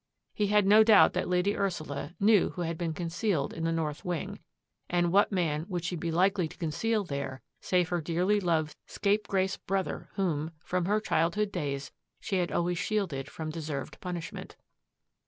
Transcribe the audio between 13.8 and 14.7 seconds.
punishment?